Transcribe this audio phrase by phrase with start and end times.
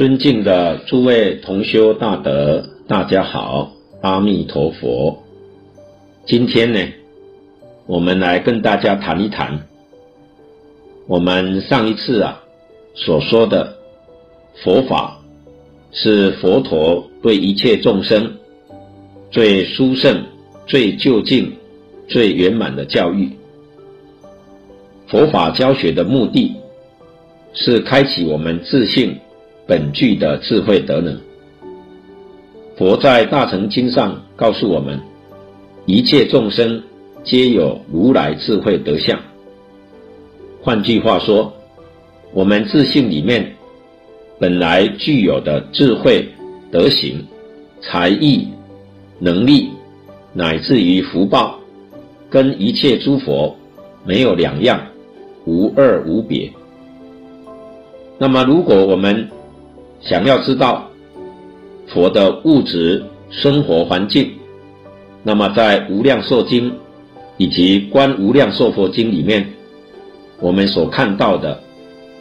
[0.00, 3.70] 尊敬的诸位同修大德，大家好，
[4.00, 5.22] 阿弥陀佛。
[6.24, 6.80] 今天呢，
[7.84, 9.60] 我们来跟大家谈一谈，
[11.06, 12.42] 我们上一次啊
[12.94, 13.76] 所说的
[14.64, 15.20] 佛法，
[15.92, 18.38] 是佛陀对一切众生
[19.30, 20.24] 最殊胜、
[20.66, 21.52] 最究竟、
[22.08, 23.28] 最圆满的教育。
[25.08, 26.56] 佛法教学的目的，
[27.52, 29.14] 是开启我们自信
[29.70, 31.16] 本具的智慧德能。
[32.76, 34.98] 佛在大乘经上告诉我们，
[35.86, 36.82] 一切众生
[37.22, 39.16] 皆有如来智慧德相。
[40.60, 41.52] 换句话说，
[42.32, 43.54] 我们自信里面
[44.40, 46.28] 本来具有的智慧、
[46.72, 47.24] 德行、
[47.80, 48.48] 才艺、
[49.20, 49.68] 能力，
[50.32, 51.60] 乃至于福报，
[52.28, 53.56] 跟一切诸佛
[54.04, 54.84] 没有两样。
[55.46, 56.50] 无二无别。
[58.18, 59.28] 那么，如果我们
[60.00, 60.90] 想要知道
[61.88, 64.32] 佛的物质生活环境，
[65.22, 66.70] 那么在《无量寿经》
[67.36, 69.46] 以及《观无量寿佛经》里面，
[70.40, 71.60] 我们所看到的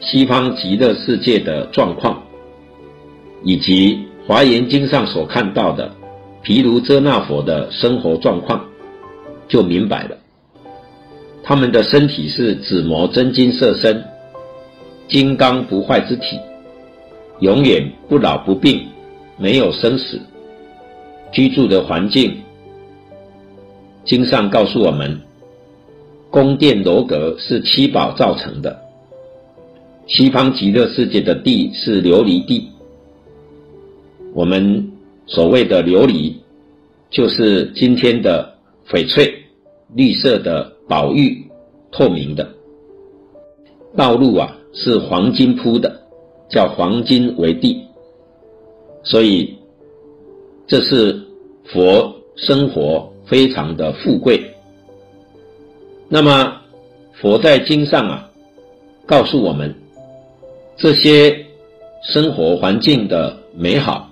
[0.01, 2.21] 西方极乐世界的状况，
[3.43, 3.95] 以及
[4.27, 5.89] 《华严经》上所看到的
[6.41, 8.63] 毗卢遮那佛的生活状况，
[9.47, 10.17] 就明白了。
[11.43, 14.03] 他们的身体是紫磨真金色身，
[15.07, 16.39] 金刚不坏之体，
[17.39, 18.87] 永远不老不病，
[19.37, 20.19] 没有生死。
[21.31, 22.37] 居住的环境，
[24.03, 25.19] 经上告诉我们，
[26.29, 28.79] 宫殿楼阁是七宝造成的。
[30.07, 32.69] 西方极乐世界的地是琉璃地，
[34.33, 34.91] 我们
[35.25, 36.33] 所谓的琉璃，
[37.09, 38.55] 就是今天的
[38.87, 39.33] 翡翠，
[39.95, 40.77] 绿色的。
[40.89, 41.45] 宝玉
[41.91, 42.49] 透明的
[43.95, 46.01] 道路啊，是黄金铺的，
[46.49, 47.81] 叫黄金为地，
[49.03, 49.55] 所以
[50.67, 51.21] 这是
[51.65, 54.41] 佛生活非常的富贵。
[56.07, 56.61] 那么
[57.13, 58.29] 佛在经上啊，
[59.05, 59.73] 告诉我们
[60.75, 61.45] 这些
[62.03, 64.09] 生活环境的美好，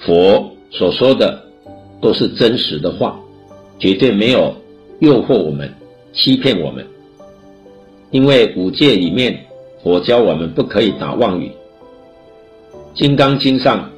[0.00, 1.42] 佛所说的
[2.00, 3.20] 都是真实的话，
[3.78, 4.54] 绝对没有。
[5.00, 5.72] 诱惑我们，
[6.12, 6.86] 欺骗我们，
[8.10, 9.46] 因为五戒里面，
[9.82, 11.50] 佛教我们不可以打妄语。
[12.98, 13.90] 《金刚经》上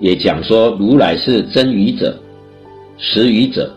[0.00, 2.16] 也讲说，如来是真语者、
[2.96, 3.76] 实语者、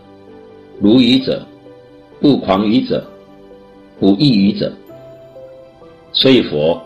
[0.80, 1.46] 如语者、
[2.20, 3.04] 不狂语者、
[4.00, 4.72] 不异语者。
[6.12, 6.80] 所以佛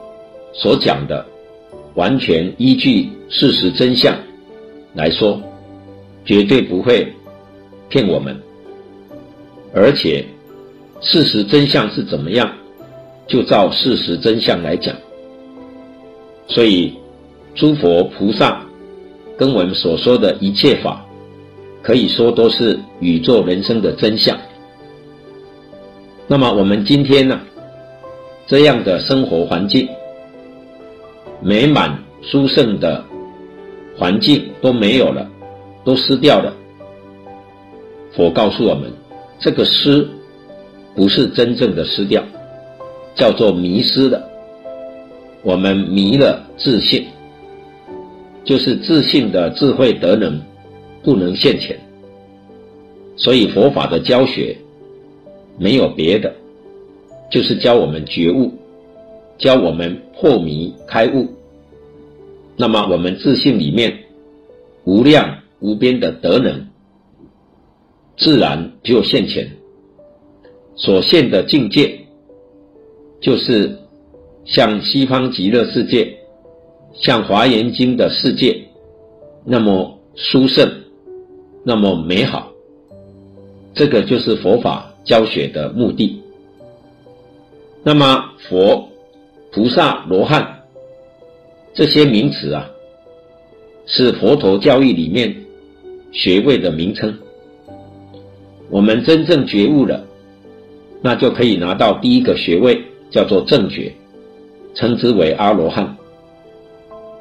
[0.52, 1.24] 所讲的，
[1.94, 4.14] 完全依据事实真相
[4.94, 5.40] 来说，
[6.24, 7.06] 绝对不会
[7.88, 8.36] 骗我们。
[9.72, 10.24] 而且，
[11.00, 12.50] 事实真相是怎么样，
[13.32, 14.94] 就照事实真相来讲。
[16.48, 16.92] 所以，
[17.54, 18.62] 诸佛菩萨
[19.38, 21.02] 跟我们所说的一切法，
[21.82, 24.36] 可以说都是宇宙人生的真相。
[26.28, 27.40] 那么，我们今天呢，
[28.46, 29.88] 这样的生活环境，
[31.40, 33.02] 美满殊胜的
[33.96, 35.26] 环境都没有了，
[35.84, 36.52] 都失掉了。
[38.14, 38.92] 佛告诉我们。
[39.44, 40.06] 这个失，
[40.94, 42.22] 不是真正的失掉，
[43.14, 44.28] 叫做迷失的。
[45.42, 47.04] 我们迷了自信，
[48.44, 50.40] 就是自信的智慧德能
[51.02, 51.78] 不能现前。
[53.16, 54.56] 所以佛法的教学
[55.58, 56.32] 没有别的，
[57.30, 58.52] 就是教我们觉悟，
[59.36, 61.28] 教我们破迷开悟。
[62.56, 63.92] 那么我们自信里面
[64.84, 66.68] 无量无边的德能。
[68.16, 69.50] 自然就现前，
[70.76, 71.98] 所现的境界，
[73.22, 73.78] 就是
[74.44, 76.18] 像西方极乐世界，
[76.92, 78.62] 像华严经的世界，
[79.46, 80.70] 那么殊胜，
[81.64, 82.52] 那么美好。
[83.72, 86.20] 这个就是佛法教学的目的。
[87.84, 88.88] 那么佛、
[89.50, 90.64] 菩萨、罗汉
[91.72, 92.68] 这些名词啊，
[93.86, 95.34] 是佛陀教育里面
[96.12, 97.16] 学位的名称。
[98.68, 100.04] 我们真正觉悟了，
[101.00, 103.92] 那就可以拿到第一个学位，叫做正觉，
[104.74, 105.96] 称之为阿罗汉。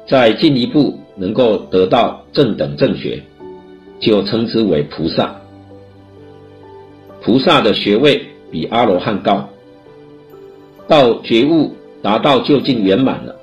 [0.08, 3.22] 再进一步能够得到正等正觉，
[4.00, 5.36] 就称之为菩萨。
[7.22, 9.48] 菩萨的学位比阿罗汉高，
[10.88, 11.72] 到觉悟
[12.02, 13.36] 达到究竟圆满了，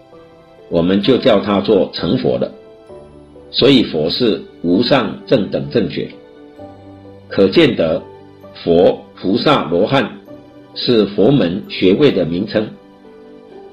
[0.69, 2.52] 我们就叫他做成佛了。
[3.52, 6.10] 所以佛是无上正等正觉。
[7.30, 8.04] 可见得，
[8.63, 10.19] 佛、菩萨、罗汉
[10.75, 12.68] 是佛门学位的名称。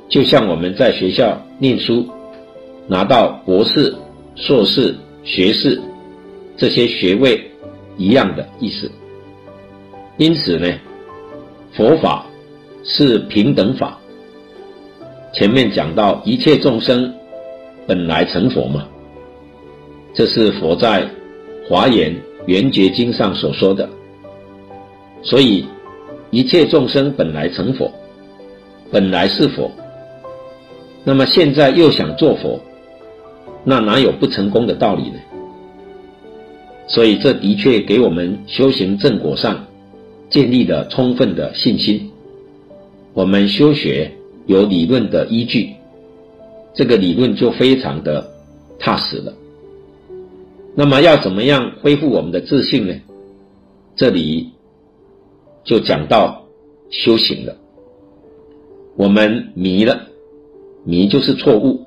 [0.09, 2.07] 就像我们在学校念书，
[2.87, 3.95] 拿到博士、
[4.37, 4.95] 硕士、
[5.25, 5.81] 学士
[6.57, 7.43] 这些学位
[7.97, 8.91] 一样的意思。
[10.17, 10.73] 因此呢，
[11.73, 12.25] 佛法
[12.85, 13.99] 是平等法。
[15.35, 17.13] 前面讲到一切众生
[17.87, 18.87] 本来成佛嘛，
[20.15, 21.03] 这是佛在
[21.69, 22.15] 《华严
[22.47, 23.89] 圆觉经》上所说的。
[25.23, 25.67] 所以
[26.31, 27.91] 一切众生本来成佛，
[28.91, 29.71] 本来是佛。
[31.05, 32.61] 那么现在又想做佛，
[33.65, 35.19] 那哪有不成功的道理呢？
[36.89, 39.65] 所以这的确给我们修行正果上
[40.31, 42.11] 建立了充分的信心。
[43.13, 44.13] 我们修学
[44.47, 45.71] 有理论的依据，
[46.75, 48.29] 这个理论就非常的
[48.79, 49.33] 踏实了。
[50.75, 52.95] 那么要怎么样恢复我们的自信呢？
[53.97, 54.51] 这里
[55.67, 56.47] 就讲到
[56.89, 57.55] 修行了。
[58.97, 60.07] 我们迷了。
[60.89, 61.85] 迷就是错误，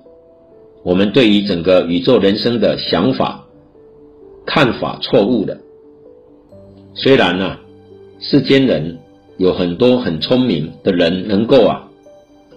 [0.84, 3.48] 我们对于整个宇宙人生的想法、
[4.46, 5.58] 看法错误的。
[6.94, 7.58] 虽然呢、
[8.20, 9.00] 世间人
[9.38, 11.90] 有很多很聪明的人，能够啊，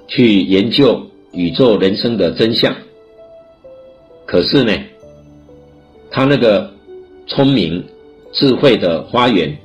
[0.08, 1.00] 去研究
[1.32, 2.74] 宇宙人生的真相。
[4.26, 4.72] 可是呢，
[6.10, 6.72] 他那个
[7.28, 7.84] 聪明
[8.32, 9.56] 智慧的花园，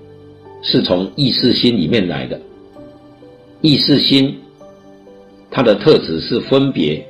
[0.61, 2.39] 是从意识心里面来的，
[3.61, 4.39] 意识心。
[5.49, 7.03] 它的特质是分别，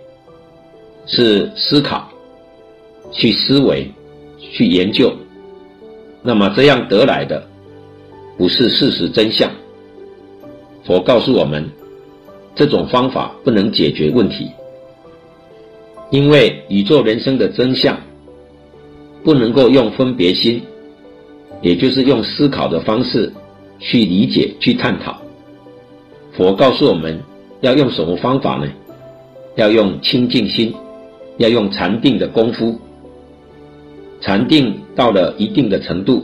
[1.07, 2.07] 是思考，
[3.11, 3.91] 去思维，
[4.39, 5.11] 去研究。
[6.21, 7.45] 那么这样得来的，
[8.37, 9.51] 不是事实真相。
[10.85, 11.67] 佛告诉我们，
[12.55, 14.51] 这种方法不能解决问题，
[16.11, 17.99] 因为宇宙人生的真相，
[19.23, 20.61] 不能够用分别心，
[21.61, 23.31] 也就是用思考的方式
[23.79, 25.17] 去理解、去探讨。
[26.33, 27.21] 佛告诉我们。
[27.61, 28.67] 要用什么方法呢？
[29.55, 30.71] 要用清净心，
[31.37, 32.79] 要用禅定的功夫。
[34.21, 36.23] 禅定到了一定的程度，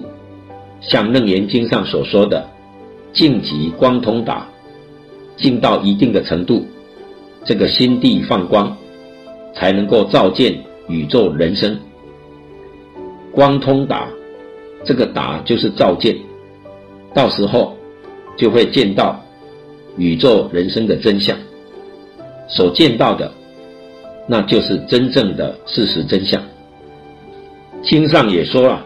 [0.79, 2.47] 像《楞严经》上所说的
[3.13, 4.47] “静极光通达”，
[5.35, 6.63] 静到一定的程度，
[7.43, 8.77] 这个心地放光，
[9.55, 10.55] 才能够照见
[10.87, 11.75] 宇宙人生。
[13.31, 14.07] 光通达，
[14.85, 16.15] 这个达就是照见，
[17.13, 17.75] 到时候
[18.37, 19.19] 就会见到。
[19.95, 21.37] 宇宙人生的真相，
[22.47, 23.31] 所见到的，
[24.27, 26.41] 那就是真正的事实真相。
[27.83, 28.83] 经上也说了，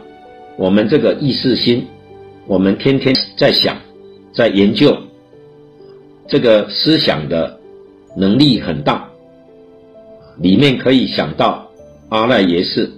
[0.58, 1.88] 我们这个意识心，
[2.46, 3.78] 我们天天在想，
[4.34, 4.98] 在研究，
[6.28, 7.58] 这个思想的
[8.18, 9.10] 能力很大，
[10.40, 11.66] 里面可以想到
[12.10, 12.92] 阿赖耶识，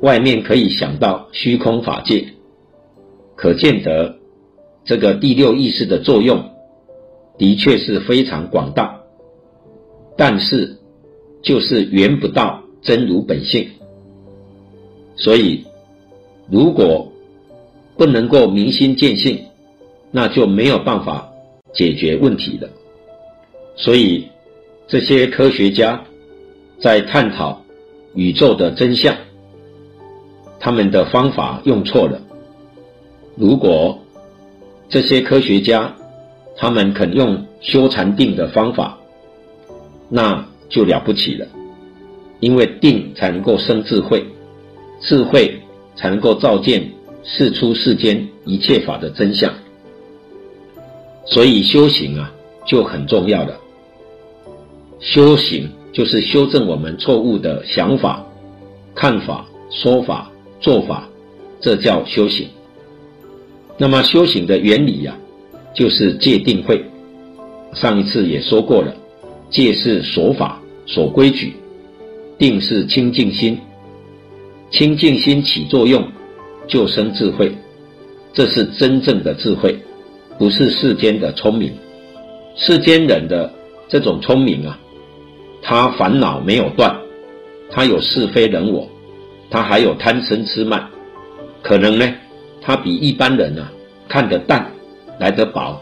[0.00, 2.24] 外面可以想到虚空法界，
[3.36, 4.16] 可见得
[4.84, 6.50] 这个第六意识的作用。
[7.38, 9.00] 的确是非常广大，
[10.14, 10.76] 但是
[11.42, 13.66] 就是圆不到真如本性。
[15.16, 15.64] 所以，
[16.50, 17.10] 如果
[17.96, 19.42] 不能够明心见性，
[20.10, 21.32] 那就没有办法
[21.72, 22.68] 解决问题了。
[23.74, 24.26] 所以，
[24.86, 26.04] 这些科学家
[26.78, 27.64] 在探讨
[28.14, 29.16] 宇宙的真相，
[30.60, 32.20] 他们的方法用错了。
[33.36, 33.98] 如果
[34.90, 35.94] 这些科学家，
[36.56, 38.98] 他们肯用修禅定的方法，
[40.08, 41.46] 那就了不起了，
[42.40, 44.24] 因为定才能够生智慧，
[45.00, 45.58] 智慧
[45.96, 46.88] 才能够照见
[47.24, 49.52] 世出世间一切法的真相。
[51.24, 52.30] 所以修行啊
[52.66, 53.58] 就很重要了。
[54.98, 58.24] 修行就是修正我们错误的想法、
[58.94, 60.29] 看法、说法、
[60.60, 61.08] 做法，
[61.60, 62.48] 这叫修行。
[63.76, 65.16] 那么修行的原理呀、
[65.74, 66.84] 就是戒定慧，
[67.74, 68.94] 上一次也说过了，
[69.48, 71.54] 戒是守法、守规矩，
[72.38, 73.58] 定是清净心，
[74.70, 76.06] 清净心起作用，
[76.68, 77.52] 就生智慧，
[78.34, 79.78] 这是真正的智慧，
[80.38, 81.72] 不是世间的聪明。
[82.56, 83.50] 世间人的
[83.88, 84.78] 这种聪明啊，
[85.62, 86.94] 他烦恼没有断，
[87.70, 88.86] 他有是非人我，
[89.50, 90.88] 他还有贪嗔痴慢，
[91.62, 92.14] 可能呢，
[92.62, 93.70] 他比一般人啊
[94.08, 94.70] 看得淡。
[95.18, 95.78] 来得薄，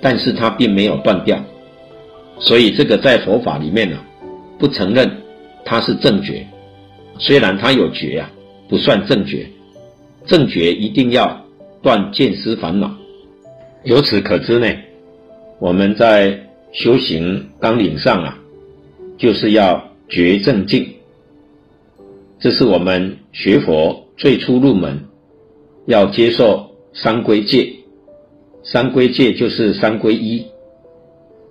[0.00, 1.38] 但是他并没有断掉，
[2.38, 3.98] 所以这个在佛法里面呢、
[4.58, 5.18] 不承认
[5.66, 6.46] 他是正觉，
[7.18, 8.30] 虽然他有觉啊，
[8.70, 9.46] 不算正觉，
[10.26, 11.44] 正觉一定要
[11.82, 12.90] 断见思烦恼。
[13.84, 14.66] 由此可知呢，
[15.58, 16.40] 我们在
[16.72, 18.38] 修行纲领上啊，
[19.18, 20.88] 就是要觉正净，
[22.40, 25.04] 这是我们学佛最初入门
[25.86, 27.74] 要接受三归戒。
[28.62, 30.46] 三归戒就是三皈依，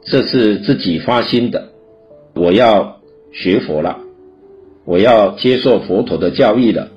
[0.04, 1.70] 这是自己发心的，
[2.36, 3.00] 我要
[3.32, 4.00] 学佛了，
[4.86, 6.88] 我要接受佛陀的教义了。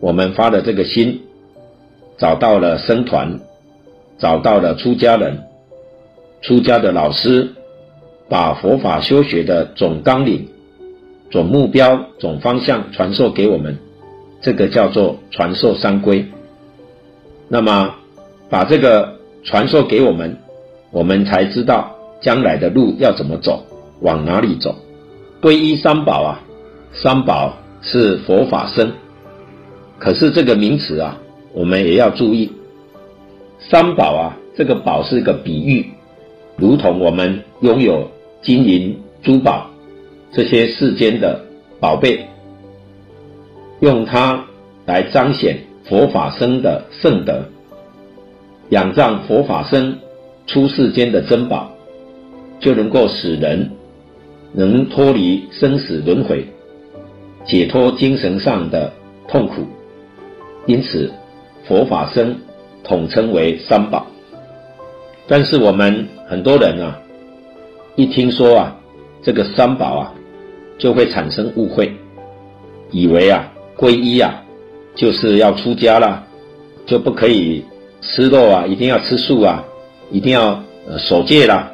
[0.00, 1.20] 我们发了这个心，
[2.18, 3.40] 找到了僧团，
[4.18, 5.38] 找到了出家人，
[6.42, 7.48] 出家的老师，
[8.28, 10.46] 把佛法修学的总纲领、
[11.30, 13.76] 总目标、总方向传授给我们，
[14.40, 16.24] 这个叫做传授三归。
[17.48, 17.94] 那么，
[18.48, 20.36] 把这个传授给我们，
[20.90, 23.64] 我们才知道将来的路要怎么走，
[24.00, 24.74] 往哪里走。
[25.40, 26.40] 皈依三宝啊，
[26.92, 28.90] 三宝是佛法僧。
[29.98, 31.16] 可是这个名词啊，
[31.52, 32.50] 我们也要注意，
[33.60, 35.86] 三宝啊，这个宝是一个比喻，
[36.56, 38.10] 如同我们拥有
[38.42, 39.68] 金银珠宝
[40.36, 41.40] 这些世间的
[41.80, 42.26] 宝贝，
[43.80, 44.44] 用它
[44.84, 47.42] 来彰显佛法僧的圣德，
[48.68, 49.96] 仰仗佛法僧
[50.46, 51.70] 出世间的珍宝，
[52.60, 53.70] 就能够使人
[54.52, 56.44] 能脱离生死轮回，
[57.46, 58.92] 解脱精神上的
[59.26, 59.64] 痛苦。
[60.66, 61.10] 因此，
[61.66, 62.36] 佛法僧
[62.84, 64.06] 统称为三宝。
[65.26, 67.00] 但是我们很多人啊，
[67.94, 68.76] 一听说啊
[69.22, 70.14] 这个三宝啊，
[70.78, 71.92] 就会产生误会，
[72.90, 74.42] 以为啊皈依啊
[74.94, 76.24] 就是要出家啦，
[76.86, 77.64] 就不可以
[78.00, 79.64] 吃肉啊，一定要吃素啊，
[80.10, 81.70] 一定要呃守戒啦。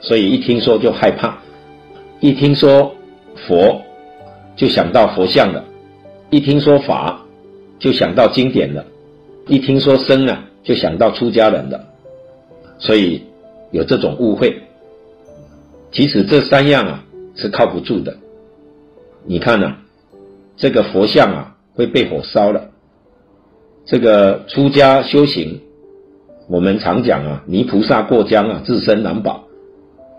[0.00, 1.38] 所以一听说就害怕，
[2.20, 2.94] 一听说
[3.46, 3.80] 佛
[4.56, 5.64] 就想到佛像了，
[6.30, 7.24] 一听说法。
[7.80, 8.84] 就想到经典了，
[9.46, 11.80] 一听说僧啊，就想到出家人了，
[12.76, 13.22] 所以
[13.70, 14.60] 有这种误会。
[15.92, 17.04] 其实这三样啊
[17.36, 18.16] 是靠不住的。
[19.30, 19.76] 你看呐、
[20.56, 22.70] 这个佛像啊会被火烧了。
[23.84, 25.60] 这个出家修行，
[26.48, 29.44] 我们常讲啊，泥菩萨过江啊，自身难保。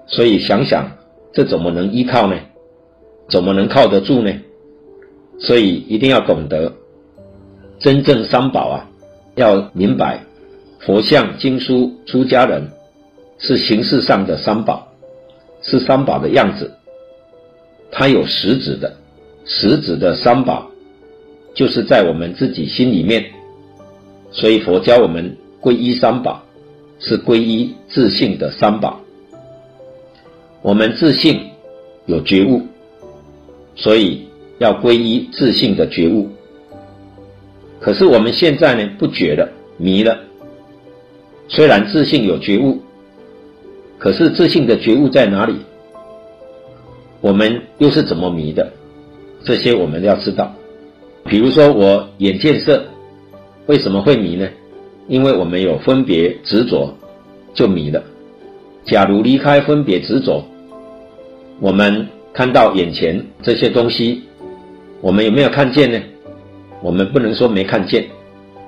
[0.05, 0.91] 所以想想，
[1.33, 2.37] 这怎么能依靠呢？
[3.27, 4.31] 怎么能靠得住呢？
[5.39, 6.71] 所以一定要懂得。
[7.79, 8.89] 真正三宝啊，
[9.33, 10.23] 要明白，
[10.81, 12.69] 佛像、经书、出家人
[13.39, 14.87] 是形式上的三宝，
[15.63, 16.71] 是三宝的样子。
[17.91, 18.96] 它有实质的，
[19.46, 20.69] 实质的三宝
[21.53, 23.25] 就是在我们自己心里面。
[24.31, 26.43] 所以佛教我们皈依三宝，
[27.00, 29.00] 是皈依自性的三宝。
[30.62, 31.39] 我们自性
[32.05, 32.62] 有觉悟，
[33.75, 34.27] 所以
[34.60, 36.29] 要皈依自性的觉悟。
[37.79, 40.19] 可是我们现在呢，不觉了，迷了。
[41.48, 42.79] 虽然自性有觉悟，
[43.98, 45.55] 可是自性的觉悟在哪里？
[47.21, 48.71] 我们又是怎么迷的？
[49.43, 50.53] 这些我们要知道。
[51.25, 52.83] 比如说我眼见色，
[53.67, 54.47] 为什么会迷呢？
[55.07, 56.93] 因为我们有分别执着，
[57.53, 58.01] 就迷了。
[58.85, 60.43] 假如离开分别执着，
[61.59, 64.21] 我们看到眼前这些东西，
[65.01, 65.99] 我们有没有看见呢？
[66.81, 68.05] 我们不能说没看见，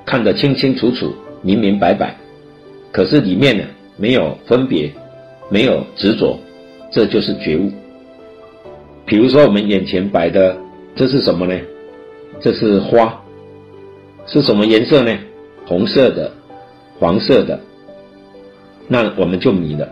[0.05, 2.15] 看得清清楚楚、明明白白，
[2.91, 3.63] 可是里面呢
[3.97, 4.91] 没有分别，
[5.49, 6.37] 没有执着，
[6.91, 7.71] 这就是觉悟。
[9.05, 10.55] 比如说我们眼前摆的
[10.95, 11.59] 这是什么呢？
[12.39, 13.21] 这是花，
[14.25, 15.17] 是什么颜色呢？
[15.65, 16.31] 红色的、
[16.99, 17.59] 黄色的，
[18.87, 19.87] 那我们就迷了。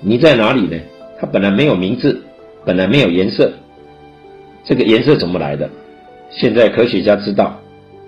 [0.00, 0.80] 迷在哪里呢？
[1.20, 2.20] 它本来没有名字，
[2.64, 3.52] 本来没有颜色，
[4.64, 5.68] 这个颜色怎么来的？
[6.30, 7.60] 现在科学家知道，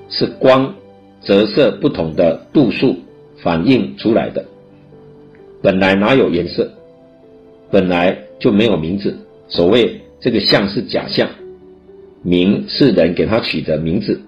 [0.09, 0.75] 是光
[1.23, 2.97] 折射不同的度数
[3.43, 4.45] 反映出来的。
[5.62, 6.71] 本来哪有颜色？
[7.71, 9.16] 本来就没有名字。
[9.49, 11.29] 所谓这个相是假相，
[12.23, 14.21] 名是人给他取的名字，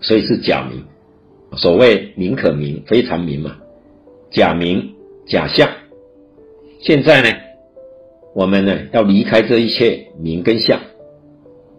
[0.00, 0.84] 所以是假名。
[1.56, 3.56] 所谓名可名，非常名嘛。
[4.30, 4.94] 假名
[5.26, 5.68] 假相。
[6.80, 7.28] 现在呢，
[8.34, 10.80] 我们呢要离开这一切名跟相。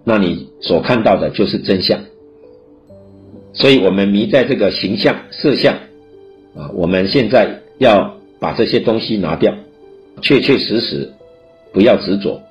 [0.06, 2.00] 那你所看到的就是真相，
[3.54, 5.74] 所以我们迷在这个形象、色相
[6.56, 9.54] 啊，我们现在要把这些东西拿掉，
[10.22, 11.12] 确确实实
[11.74, 12.42] 不要执着，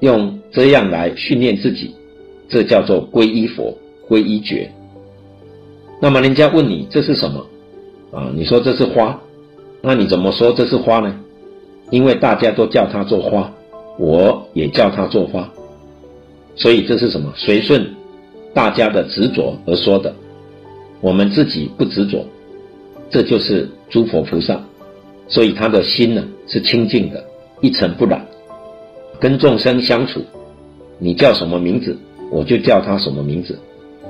[0.00, 1.94] 用这样来训练自己，
[2.48, 3.76] 这叫做皈依佛、
[4.08, 4.70] 皈依觉。
[6.00, 7.46] 那么人家问你这是什么
[8.12, 8.30] 啊？
[8.34, 9.20] 你说这是花，
[9.82, 11.18] 那你怎么说这是花呢？
[11.90, 13.52] 因为大家都叫它做花，
[13.98, 15.50] 我也叫它做花。
[16.54, 17.32] 所以这是什么？
[17.34, 17.94] 随顺
[18.54, 20.14] 大家的执着而说的，
[21.00, 22.24] 我们自己不执着，
[23.10, 24.60] 这就是诸佛菩萨。
[25.26, 27.24] 所以他的心呢是清净的，
[27.60, 28.26] 一尘不染，
[29.20, 30.22] 跟众生相处，
[30.98, 31.96] 你叫什么名字，
[32.30, 33.58] 我就叫他什么名字。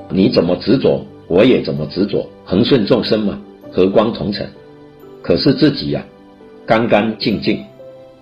[0.09, 3.39] 你怎么执着，我也怎么执着，恒顺众生嘛，
[3.71, 4.47] 和光同尘。
[5.21, 7.63] 可是自己呀、啊，干干净净，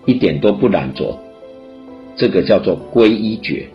[0.06, 1.17] 一点都不染着。
[2.15, 3.67] 这个叫做皈依觉。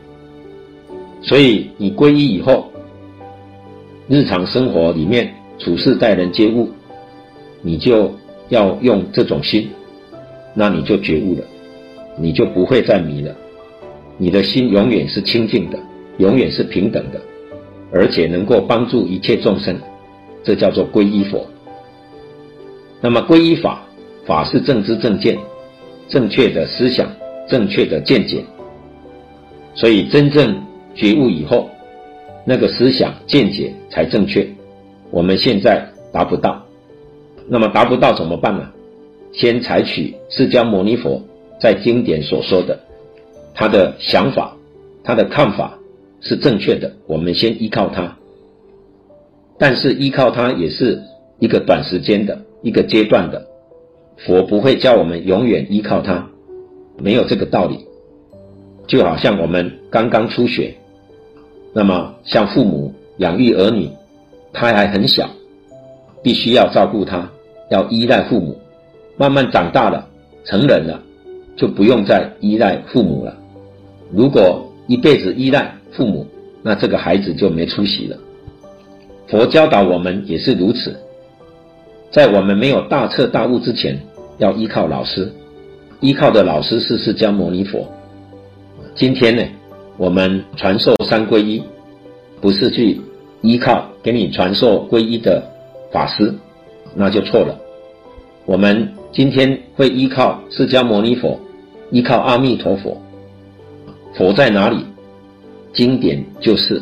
[1.23, 2.71] 所以你皈依以后，
[4.09, 6.69] 日常生活里面处事待人接物，
[7.61, 8.12] 你就
[8.49, 9.71] 要用这种心，
[10.54, 11.45] 那你就觉悟了，
[12.16, 13.35] 你就不会再迷了，
[14.19, 15.78] 你的心永远是清净的，
[16.19, 17.21] 永远是平等的，
[17.92, 19.76] 而且能够帮助一切众生，
[20.45, 21.47] 这叫做皈依佛。
[23.00, 23.83] 那么皈依法，
[24.26, 25.38] 法是正知正见，
[26.09, 27.11] 正确的思想，
[27.49, 28.45] 正确的见解，
[29.75, 30.62] 所以真正
[30.95, 31.69] 觉悟以后，
[32.45, 34.47] 那个思想见解才正确。
[35.11, 36.64] 我们现在达不到，
[37.49, 38.69] 那么达不到怎么办呢？
[39.33, 41.21] 先采取释迦牟尼佛
[41.62, 42.76] 在经典所说的，
[43.54, 44.57] 他的想法，
[45.04, 45.78] 他的看法
[46.21, 48.16] 是正确的，我们先依靠他。
[49.59, 51.00] 但是依靠他也是
[51.38, 53.47] 一个短时间的一个阶段的，
[54.26, 56.28] 佛不会叫我们永远依靠他，
[56.99, 57.87] 没有这个道理。
[58.88, 60.75] 就好像我们刚刚出学。
[61.73, 63.88] 那么，像父母养育儿女，
[64.52, 65.31] 他还很小，
[66.25, 67.31] 必须要照顾他，
[67.71, 68.59] 要依赖父母。
[69.16, 70.09] 慢慢长大了，
[70.45, 71.00] 成人了，
[71.56, 73.37] 就不用再依赖父母了。
[74.11, 76.26] 如果一辈子依赖父母，
[76.62, 78.16] 那这个孩子就没出息了。
[79.28, 80.94] 佛教导我们也是如此，
[82.11, 83.99] 在我们没有大彻大悟之前，
[84.38, 85.32] 要依靠老师，
[86.00, 87.87] 依靠的老师是释迦牟尼佛。
[88.94, 89.42] 今天呢？
[89.99, 91.62] 我们传授三皈依，
[92.40, 93.00] 不是去
[93.42, 95.42] 依靠给你传授皈依的
[95.92, 96.35] 法师，
[96.94, 97.59] 那就错了。
[98.47, 101.38] 我们今天会依靠释迦牟尼佛，
[101.90, 102.97] 依靠阿弥陀佛。
[104.14, 104.78] 佛在哪里？
[105.75, 106.81] 经典就是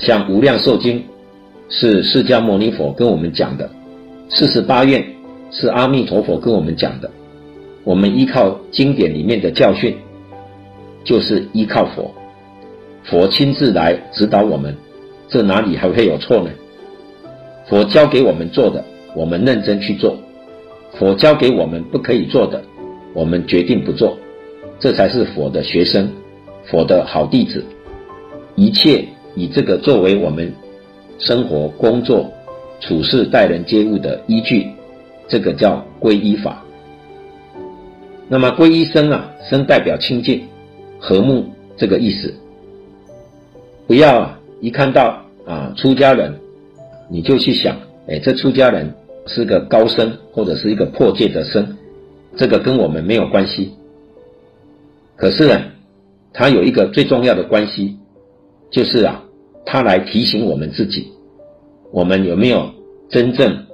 [0.00, 0.98] 像《无量寿经》，
[1.68, 3.68] 是释迦牟尼佛跟我们讲的；
[4.28, 5.04] 四十八愿
[5.52, 7.08] 是阿弥陀佛跟我们讲的。
[7.84, 9.96] 我们依靠经典里面的教训，
[11.04, 12.12] 就是依靠佛。
[13.04, 14.76] 佛亲自来指导我们，
[15.28, 16.50] 这哪里还会有错呢？
[17.68, 20.16] 佛教给我们做的，我们认真去做；
[20.98, 22.62] 佛教给我们不可以做的，
[23.12, 24.16] 我们决定不做。
[24.78, 26.10] 这才是佛的学生，
[26.64, 27.64] 佛的好弟子。
[28.54, 29.04] 一切
[29.34, 30.52] 以这个作为我们
[31.18, 32.30] 生活、工作、
[32.80, 34.66] 处事、待人接物的依据，
[35.26, 36.62] 这个叫皈依法。
[38.28, 40.42] 那么皈依僧啊，生代表清净、
[40.98, 41.44] 和睦
[41.76, 42.32] 这个意思。
[43.86, 44.30] 不要！
[44.60, 46.34] 一看到啊出家人，
[47.10, 47.76] 你就去想，
[48.06, 48.94] 哎，这出家人
[49.26, 51.76] 是个高僧，或者是一个破戒的僧，
[52.36, 53.72] 这个跟我们没有关系。
[55.16, 55.62] 可是呢，
[56.32, 57.96] 他有一个最重要的关系，
[58.70, 59.22] 就是啊，
[59.64, 61.08] 他来提醒我们自己，
[61.90, 62.70] 我们有没有
[63.08, 63.64] 真正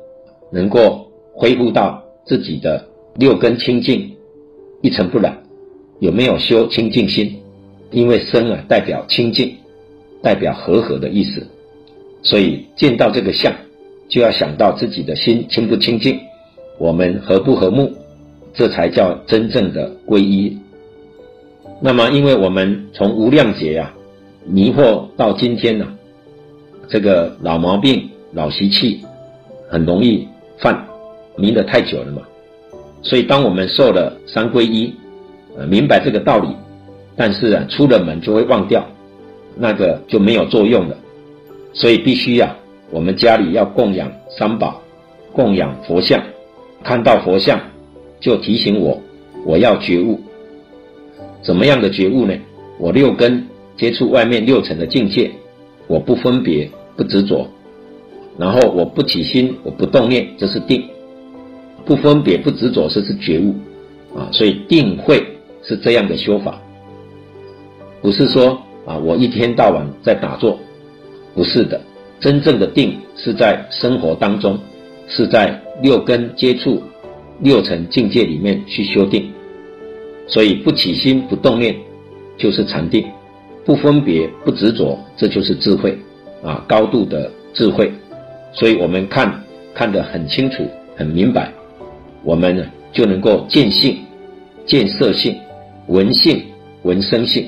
[0.52, 2.86] 能够恢复到自己的
[3.16, 4.16] 六根清净、
[4.82, 5.36] 一尘不染？
[5.98, 7.40] 有没有修清净心？
[7.90, 9.56] 因为僧啊，代表清净。
[10.22, 11.46] 代表和合的意思，
[12.22, 13.50] 所以见到这个相，
[14.10, 16.20] 就要想到自己的心清不清净，
[16.78, 17.90] 我们和不和睦，
[18.52, 20.58] 这才叫真正的皈依。
[21.80, 23.90] 那么，因为我们从无量劫啊
[24.44, 25.86] 迷惑到今天呢、
[26.88, 29.00] 这个老毛病、老习气
[29.70, 30.84] 很容易犯，
[31.36, 32.20] 迷得太久了嘛。
[33.02, 34.92] 所以，当我们受了三皈依，
[35.56, 36.48] 呃，明白这个道理，
[37.16, 38.84] 但是啊，出了门就会忘掉。
[39.56, 40.96] 那个就没有作用了，
[41.72, 42.56] 所以必须呀、
[42.90, 44.80] 我们家里要供养三宝，
[45.32, 46.22] 供养佛像，
[46.82, 47.60] 看到佛像
[48.20, 49.00] 就提醒我，
[49.44, 50.20] 我要觉悟。
[51.42, 52.34] 怎么样的觉悟呢？
[52.78, 55.30] 我六根接触外面六尘的境界，
[55.86, 57.46] 我不分别，不执着，
[58.36, 60.84] 然后我不起心，我不动念，这是定。
[61.84, 63.54] 不分别，不执着，这是觉悟
[64.18, 64.28] 啊。
[64.32, 65.24] 所以定慧
[65.62, 66.60] 是这样的修法，
[68.02, 68.60] 不是说。
[68.86, 70.58] 啊，我一天到晚在打坐，
[71.34, 71.78] 不是的，
[72.20, 74.58] 真正的定是在生活当中，
[75.08, 76.82] 是在六根接触、
[77.40, 79.30] 六层境界里面去修定。
[80.26, 81.74] 所以不起心不动念
[82.36, 83.04] 就是禅定，
[83.64, 85.98] 不分别不执着，这就是智慧
[86.42, 87.90] 啊，高度的智慧。
[88.52, 89.42] 所以我们看
[89.74, 90.62] 看得很清楚、
[90.96, 91.52] 很明白，
[92.22, 93.96] 我们呢就能够见性、
[94.66, 95.34] 见色性、
[95.88, 96.42] 闻性、
[96.82, 97.46] 闻声性。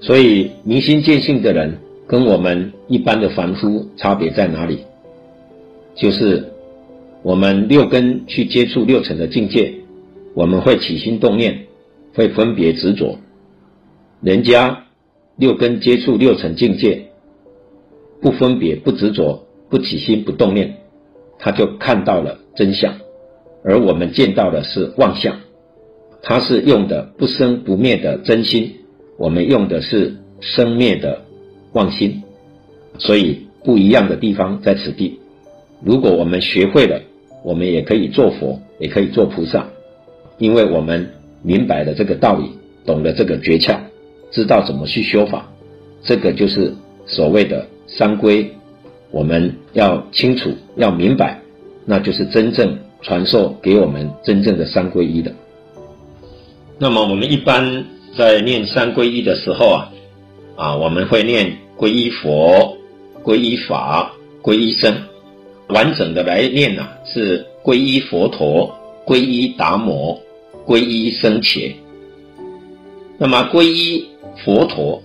[0.00, 1.76] 所以明心见性的人
[2.06, 4.84] 跟我们一般的凡夫差别在哪里？
[5.94, 6.52] 就是
[7.22, 9.72] 我们六根去接触六尘的境界，
[10.34, 11.66] 我们会起心动念，
[12.14, 13.18] 会分别执着。
[14.20, 14.84] 人家
[15.36, 17.06] 六根接触六尘境界，
[18.20, 20.76] 不分别不执着，不起心不动念，
[21.38, 22.94] 他就看到了真相，
[23.62, 25.36] 而我们见到的是妄相。
[26.22, 28.74] 他是用的不生不灭的真心，
[29.18, 31.23] 我们用的是生灭的
[31.74, 32.22] 妄心，
[32.98, 35.20] 所以不一样的地方在此地。
[35.84, 37.00] 如果我们学会了，
[37.44, 39.68] 我们也可以做佛，也可以做菩萨，
[40.38, 41.08] 因为我们
[41.42, 42.50] 明白了这个道理，
[42.86, 43.78] 懂了这个诀窍，
[44.30, 45.46] 知道怎么去修法，
[46.02, 46.72] 这个就是
[47.06, 48.50] 所谓的三归。
[49.10, 51.40] 我们要清楚，要明白，
[51.84, 55.32] 那就是真正传授给我们真正的三归依的。
[56.78, 57.84] 那么我们一般
[58.16, 59.92] 在念三归依的时候啊，
[60.56, 62.76] 啊，我们会念皈依佛、
[63.22, 64.12] 皈依法、
[64.42, 64.94] 皈依僧。
[65.68, 68.72] 完整的来念呢，是皈依佛陀、
[69.06, 70.20] 皈依达摩、
[70.66, 71.74] 皈依僧伽。
[73.18, 74.06] 那么皈依
[74.44, 75.02] 佛陀，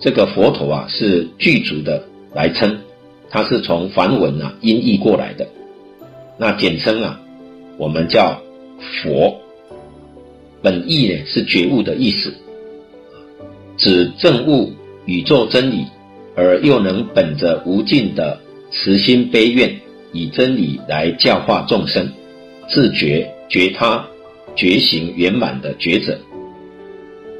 [0.00, 2.04] 这个佛陀啊是具足的
[2.34, 2.78] 来称，
[3.30, 5.48] 它是从梵文啊音译过来的。
[6.36, 7.20] 那简称啊，
[7.78, 8.40] 我们叫
[9.02, 9.40] 佛。
[10.60, 12.34] 本意呢是觉悟的意思，
[13.76, 14.72] 指证悟
[15.06, 15.86] 宇宙真理，
[16.36, 18.40] 而又能本着无尽的
[18.70, 19.74] 慈心悲愿。
[20.16, 22.08] 以真理来教化众生，
[22.68, 24.06] 自觉觉他
[24.54, 26.16] 觉行圆满的觉者，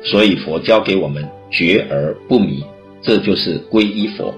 [0.03, 2.64] 所以佛教给我们觉而不迷，
[3.00, 4.35] 这就是皈依佛。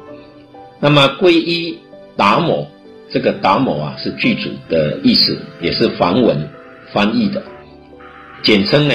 [0.78, 1.78] 那么皈依
[2.14, 2.66] 达摩，
[3.10, 6.46] 这个达摩啊是具足的意思，也是梵文
[6.92, 7.42] 翻译的，
[8.42, 8.94] 简称呢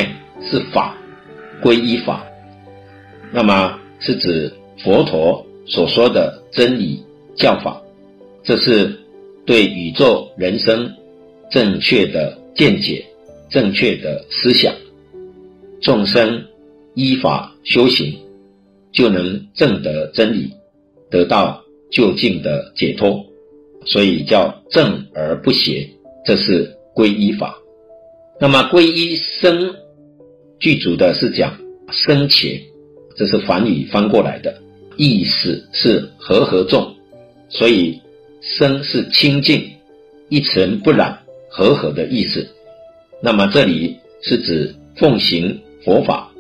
[0.52, 0.96] 是法，
[1.64, 2.24] 皈依法。
[3.32, 4.52] 那么是指
[4.84, 7.02] 佛陀所说的真理
[7.38, 7.82] 教法，
[8.44, 8.98] 这是。
[9.44, 10.90] 对宇宙人生
[11.50, 13.04] 正确的见解、
[13.50, 14.72] 正确的思想，
[15.82, 16.46] 众生
[16.94, 18.16] 依法修行，
[18.94, 20.52] 就能证得真理，
[21.10, 21.60] 得到
[21.90, 23.26] 究竟的解脱。
[23.84, 25.90] 所以叫正而不邪，
[26.24, 27.58] 这是皈依法。
[28.40, 29.74] 那么皈依生，
[30.60, 31.58] 具足的是讲
[31.92, 32.62] 生前，
[33.16, 34.62] 这是梵语翻过来的，
[34.98, 36.96] 意思是和合众，
[37.50, 38.00] 所以。
[38.44, 39.70] 生是清净、
[40.28, 41.16] 一尘不染、
[41.48, 42.50] 和合的意思。
[43.22, 46.32] 那么这里是指奉行佛法，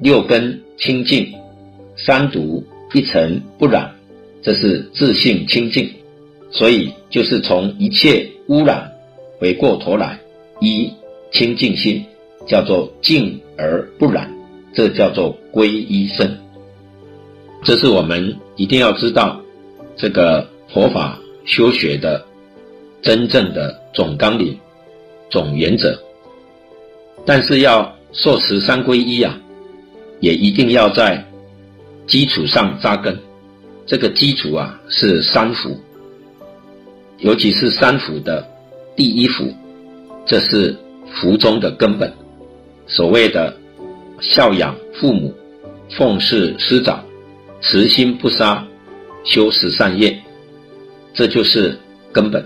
[0.00, 1.32] 六根清净，
[1.96, 3.88] 三毒一尘不染，
[4.42, 5.88] 这是自性清净。
[6.50, 8.90] 所以就是从一切污染
[9.38, 10.18] 回过头来
[10.60, 10.92] 一
[11.30, 12.04] 清净心，
[12.48, 14.28] 叫做净而不染，
[14.74, 16.38] 这叫做皈依僧。
[17.62, 19.40] 这是我们一定要知道
[19.96, 21.18] 这个佛法。
[21.46, 22.24] 修学的
[23.02, 24.58] 真正的总纲领、
[25.28, 25.98] 总原则，
[27.26, 29.38] 但是要受持三皈依啊，
[30.20, 31.22] 也一定要在
[32.06, 33.18] 基础上扎根。
[33.84, 35.78] 这个基础啊是三福，
[37.18, 38.48] 尤其是三福的
[38.96, 39.52] 第一福，
[40.24, 40.74] 这是
[41.12, 42.10] 福中的根本。
[42.86, 43.54] 所谓的
[44.20, 45.34] 孝养父母、
[45.96, 47.04] 奉事师长、
[47.60, 48.66] 慈心不杀、
[49.24, 50.18] 修十善业。
[51.12, 51.78] 这就是
[52.12, 52.44] 根本，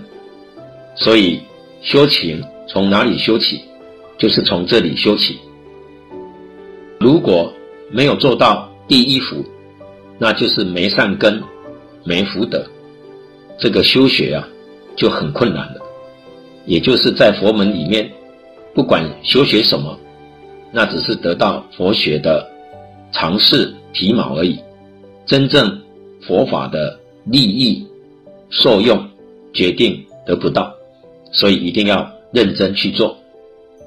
[0.95, 1.41] 所以
[1.81, 3.61] 修行从哪里修起？
[4.17, 5.39] 就是从这里修起。
[6.99, 7.53] 如果
[7.89, 9.45] 没有做到第一福，
[10.17, 11.41] 那就是没善根、
[12.03, 12.63] 没福德，
[13.57, 14.47] 这个修学啊
[14.97, 15.81] 就很困难了。
[16.65, 18.11] 也就是在佛门里面，
[18.75, 19.97] 不管修学什么，
[20.71, 22.49] 那只是得到佛学的
[23.11, 24.59] 常识皮毛而已，
[25.25, 25.81] 真正
[26.21, 27.85] 佛法的利益。
[28.51, 29.07] 受用
[29.53, 30.73] 决定得不到，
[31.31, 33.15] 所以一定要认真去做，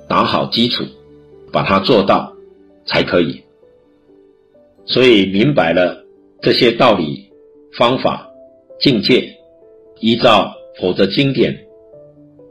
[0.06, 0.84] 打好基础，
[1.50, 2.32] 把它做到
[2.86, 3.42] 才可以。
[4.86, 6.04] 所以明白了
[6.42, 7.28] 这些道理、
[7.76, 8.30] 方法、
[8.78, 9.36] 境界，
[9.98, 11.66] 依照佛的经典，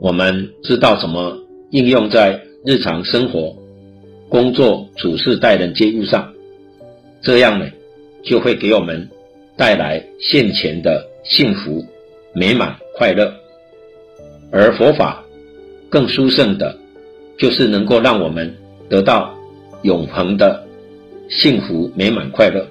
[0.02, 1.38] 我们知道怎么
[1.70, 3.56] 应用在日常生活、
[4.32, 6.34] 工作、处事、待人接物上，
[7.22, 7.70] 这样呢，
[8.24, 9.08] 就会给我们
[9.56, 11.86] 带来现前的幸福。
[12.34, 13.30] 美满快乐，
[14.54, 15.22] 而佛法
[15.90, 16.78] 更殊胜的，
[17.38, 18.56] 就是能够让我们
[18.88, 19.38] 得到
[19.82, 20.66] 永恒的
[21.30, 22.66] 幸福美满快乐。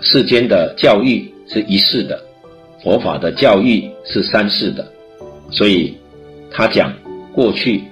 [0.00, 2.18] 世间的教育是一世的，
[2.82, 4.90] 佛法的教育是三世的，
[5.50, 5.94] 所以
[6.50, 6.90] 他讲
[7.34, 7.82] 过去、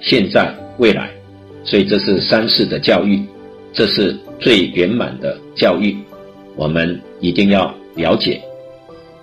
[0.00, 1.10] 现在、未来，
[1.64, 3.22] 所以这是三世的教育，
[3.72, 5.96] 这是最圆满的教育，
[6.56, 8.40] 我们一定要了解。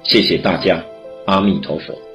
[0.03, 0.83] 谢谢大家。
[1.25, 2.10] 阿弥陀佛。